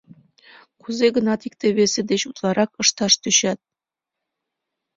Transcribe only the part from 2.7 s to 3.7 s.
ышташ тӧчат.